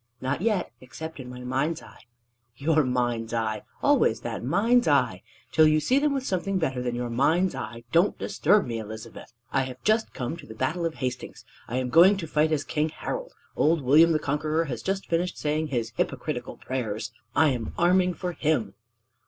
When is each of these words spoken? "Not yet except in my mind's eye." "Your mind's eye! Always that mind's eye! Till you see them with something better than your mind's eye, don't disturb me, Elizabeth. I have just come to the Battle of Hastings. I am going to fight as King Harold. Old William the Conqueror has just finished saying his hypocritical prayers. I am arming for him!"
"Not 0.19 0.41
yet 0.41 0.71
except 0.81 1.19
in 1.19 1.29
my 1.29 1.41
mind's 1.41 1.83
eye." 1.83 2.05
"Your 2.57 2.83
mind's 2.83 3.35
eye! 3.35 3.61
Always 3.83 4.21
that 4.21 4.43
mind's 4.43 4.87
eye! 4.87 5.21
Till 5.51 5.67
you 5.67 5.79
see 5.79 5.99
them 5.99 6.11
with 6.11 6.25
something 6.25 6.57
better 6.57 6.81
than 6.81 6.95
your 6.95 7.11
mind's 7.11 7.53
eye, 7.53 7.83
don't 7.91 8.17
disturb 8.17 8.65
me, 8.65 8.79
Elizabeth. 8.79 9.31
I 9.53 9.61
have 9.65 9.83
just 9.83 10.11
come 10.11 10.37
to 10.37 10.47
the 10.47 10.55
Battle 10.55 10.87
of 10.87 10.95
Hastings. 10.95 11.45
I 11.67 11.77
am 11.77 11.89
going 11.91 12.17
to 12.17 12.25
fight 12.25 12.51
as 12.51 12.63
King 12.63 12.89
Harold. 12.89 13.33
Old 13.55 13.83
William 13.83 14.11
the 14.11 14.17
Conqueror 14.17 14.65
has 14.65 14.81
just 14.81 15.05
finished 15.05 15.37
saying 15.37 15.67
his 15.67 15.91
hypocritical 15.95 16.57
prayers. 16.57 17.11
I 17.35 17.49
am 17.49 17.75
arming 17.77 18.15
for 18.15 18.31
him!" 18.31 18.73